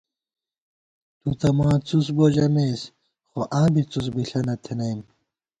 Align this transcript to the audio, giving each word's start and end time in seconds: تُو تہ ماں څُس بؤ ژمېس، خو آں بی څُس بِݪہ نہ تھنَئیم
تُو 1.19 1.29
تہ 1.39 1.49
ماں 1.57 1.77
څُس 1.87 2.07
بؤ 2.15 2.25
ژمېس، 2.35 2.81
خو 3.29 3.39
آں 3.57 3.67
بی 3.73 3.81
څُس 3.91 4.07
بِݪہ 4.13 4.41
نہ 4.47 4.55
تھنَئیم 4.63 4.99